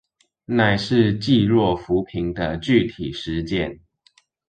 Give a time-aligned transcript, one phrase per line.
[0.45, 3.81] 乃是濟弱扶貧的具體實踐